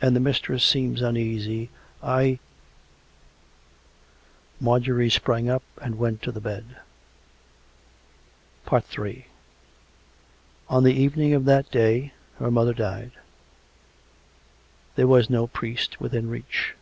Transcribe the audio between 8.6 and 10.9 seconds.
188 COME RACK! COME ROPE! Ill On